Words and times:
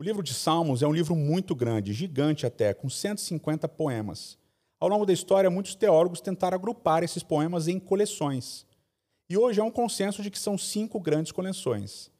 O 0.00 0.04
livro 0.04 0.22
de 0.22 0.32
Salmos 0.32 0.80
é 0.80 0.86
um 0.86 0.92
livro 0.92 1.16
muito 1.16 1.56
grande, 1.56 1.92
gigante 1.92 2.46
até, 2.46 2.72
com 2.72 2.88
150 2.88 3.66
poemas. 3.66 4.38
Ao 4.78 4.88
longo 4.88 5.04
da 5.04 5.12
história, 5.12 5.50
muitos 5.50 5.74
teólogos 5.74 6.20
tentaram 6.20 6.54
agrupar 6.54 7.02
esses 7.02 7.24
poemas 7.24 7.66
em 7.66 7.80
coleções. 7.80 8.64
E 9.28 9.36
hoje 9.36 9.60
há 9.60 9.64
um 9.64 9.72
consenso 9.72 10.22
de 10.22 10.30
que 10.30 10.38
são 10.38 10.56
cinco 10.56 11.00
grandes 11.00 11.32
coleções. 11.32 12.12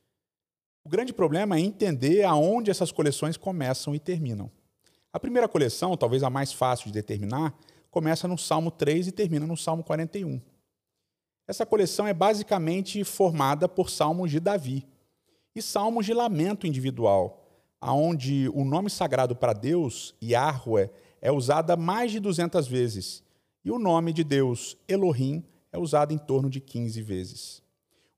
O 0.85 0.88
grande 0.88 1.12
problema 1.12 1.56
é 1.56 1.61
entender 1.61 2.25
aonde 2.25 2.69
essas 2.69 2.91
coleções 2.91 3.37
começam 3.37 3.95
e 3.95 4.01
terminam. 4.01 4.51
A 5.13 5.21
primeira 5.21 5.47
coleção, 5.47 5.97
talvez 5.97 6.24
a 6.24 6.31
mais 6.31 6.53
fácil 6.53 6.87
de 6.87 6.95
determinar, 6.95 7.56
começa 7.92 8.26
no 8.26 8.37
Salmo 8.37 8.72
3 8.72 9.06
e 9.06 9.13
termina 9.13 9.47
no 9.47 9.56
Salmo 9.56 9.85
41. 9.85 10.40
Essa 11.47 11.65
coleção 11.65 12.08
é 12.08 12.13
basicamente 12.13 13.04
formada 13.04 13.69
por 13.69 13.88
salmos 13.88 14.33
de 14.33 14.40
Davi 14.40 14.85
e 15.54 15.63
salmos 15.63 16.05
de 16.05 16.12
lamento 16.12 16.66
individual, 16.66 17.38
onde 17.83 18.48
o 18.55 18.65
nome 18.65 18.91
sagrado 18.91 19.37
para 19.37 19.52
Deus, 19.52 20.15
Yahweh, 20.23 20.91
é 21.21 21.30
usado 21.30 21.77
mais 21.77 22.11
de 22.12 22.21
200 22.21 22.66
vezes, 22.66 23.23
e 23.65 23.71
o 23.71 23.79
nome 23.79 24.12
de 24.12 24.25
Deus, 24.25 24.77
Elohim, 24.87 25.45
é 25.73 25.79
usado 25.79 26.12
em 26.12 26.19
torno 26.19 26.49
de 26.49 26.61
15 26.61 27.02
vezes. 27.02 27.62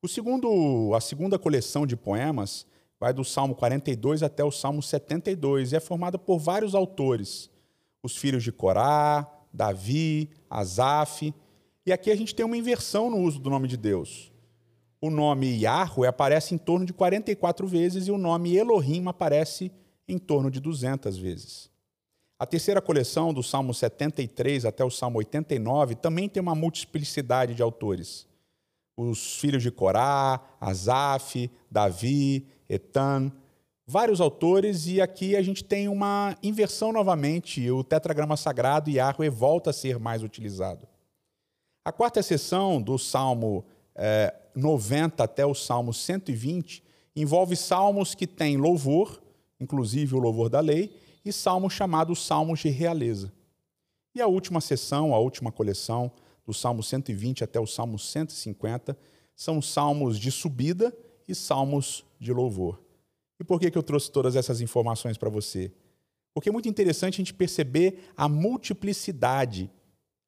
O 0.03 0.09
segundo, 0.09 0.95
a 0.95 1.01
segunda 1.01 1.39
coleção 1.39 1.87
de 1.87 1.97
poemas 1.97 2.67
vai 2.99 3.13
do 3.13 3.25
Salmo 3.25 3.55
42 3.55 4.23
até 4.23 4.45
o 4.45 4.51
Salmo 4.51 4.83
72 4.83 5.73
e 5.73 5.77
é 5.77 5.81
formada 5.81 6.19
por 6.19 6.39
vários 6.39 6.75
autores, 6.75 7.51
os 8.03 8.17
filhos 8.17 8.43
de 8.43 8.53
Corá, 8.53 9.27
Davi, 9.53 10.31
Asaf, 10.49 11.35
e 11.85 11.93
aqui 11.93 12.11
a 12.11 12.17
gente 12.17 12.35
tem 12.35 12.47
uma 12.47 12.57
inversão 12.57 13.11
no 13.11 13.19
uso 13.19 13.39
do 13.39 13.51
nome 13.51 13.67
de 13.67 13.77
Deus 13.77 14.31
o 15.01 15.11
nome 15.11 15.63
Yahweh 15.63 16.07
aparece 16.07 16.55
em 16.55 16.59
torno 16.59 16.85
de 16.85 16.93
44 16.93 17.67
vezes 17.67 18.07
e 18.07 18.11
o 18.11 18.19
nome 18.19 18.55
Elohim 18.55 19.07
aparece 19.07 19.73
em 20.07 20.19
torno 20.19 20.51
de 20.51 20.61
200 20.61 21.17
vezes. 21.17 21.71
A 22.39 22.47
terceira 22.47 22.81
coleção, 22.81 23.33
do 23.33 23.43
Salmo 23.43 23.73
73 23.73 24.65
até 24.65 24.85
o 24.85 24.91
Salmo 24.91 25.19
89, 25.19 25.95
também 25.95 26.29
tem 26.29 26.41
uma 26.41 26.55
multiplicidade 26.55 27.55
de 27.55 27.63
autores. 27.63 28.27
Os 28.97 29.39
filhos 29.39 29.63
de 29.63 29.71
Corá, 29.71 30.41
Asaf, 30.61 31.51
Davi, 31.71 32.47
Etan, 32.69 33.33
vários 33.87 34.21
autores, 34.21 34.87
e 34.87 35.01
aqui 35.01 35.37
a 35.37 35.43
gente 35.43 35.65
tem 35.65 35.89
uma 35.89 36.37
inversão 36.43 36.93
novamente. 36.93 37.71
O 37.71 37.85
tetragrama 37.85 38.37
sagrado 38.37 38.91
Yahweh 38.91 39.31
volta 39.31 39.71
a 39.71 39.75
ser 39.75 39.99
mais 39.99 40.23
utilizado. 40.23 40.87
A 41.85 41.93
quarta 41.93 42.23
seção 42.23 42.81
do 42.81 42.99
Salmo 42.99 43.65
é, 43.95 44.35
90 44.55 45.23
até 45.23 45.45
o 45.45 45.55
Salmo 45.55 45.93
120 45.93 46.83
envolve 47.15 47.57
salmos 47.57 48.15
que 48.15 48.27
têm 48.27 48.57
louvor, 48.57 49.23
inclusive 49.59 50.15
o 50.15 50.19
louvor 50.19 50.49
da 50.49 50.61
lei, 50.61 50.95
e 51.25 51.33
salmos 51.33 51.73
chamados 51.73 52.25
salmos 52.25 52.61
de 52.61 52.69
realeza. 52.69 53.33
E 54.15 54.21
a 54.21 54.27
última 54.27 54.61
sessão, 54.61 55.15
a 55.15 55.19
última 55.19 55.53
coleção, 55.53 56.11
do 56.47 56.55
Salmo 56.55 56.83
120 56.83 57.45
até 57.45 57.61
o 57.61 57.67
Salmo 57.67 57.99
150, 57.99 58.97
são 59.37 59.63
salmos 59.63 60.19
de 60.19 60.31
subida 60.31 60.95
e 61.29 61.35
salmos 61.35 62.05
de 62.19 62.33
louvor. 62.33 62.83
E 63.39 63.45
por 63.45 63.61
que, 63.61 63.71
que 63.71 63.79
eu 63.79 63.83
trouxe 63.83 64.11
todas 64.11 64.35
essas 64.35 64.61
informações 64.61 65.17
para 65.17 65.31
você? 65.31 65.73
Porque 66.35 66.49
é 66.49 66.53
muito 66.53 66.69
interessante 66.69 67.15
a 67.15 67.17
gente 67.19 67.35
perceber 67.35 68.11
a 68.17 68.29
multiplicidade, 68.29 69.71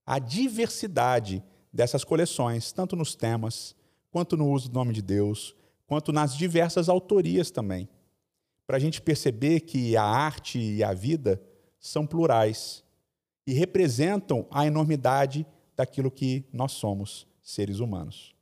a 0.06 0.18
diversidade 0.18 1.42
dessas 1.72 2.04
coleções, 2.04 2.72
tanto 2.72 2.94
nos 2.94 3.14
temas, 3.14 3.74
quanto 4.10 4.36
no 4.36 4.50
uso 4.50 4.68
do 4.68 4.74
nome 4.74 4.92
de 4.92 5.00
Deus, 5.00 5.56
quanto 5.86 6.12
nas 6.12 6.36
diversas 6.36 6.88
autorias 6.88 7.50
também. 7.50 7.88
Para 8.66 8.76
a 8.76 8.80
gente 8.80 9.00
perceber 9.00 9.60
que 9.60 9.96
a 9.96 10.04
arte 10.04 10.58
e 10.58 10.84
a 10.84 10.92
vida 10.92 11.42
são 11.80 12.06
plurais 12.06 12.84
e 13.46 13.52
representam 13.52 14.46
a 14.50 14.66
enormidade 14.66 15.46
daquilo 15.74 16.10
que 16.10 16.44
nós 16.52 16.72
somos, 16.72 17.26
seres 17.42 17.80
humanos. 17.80 18.34